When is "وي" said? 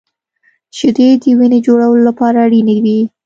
2.83-2.99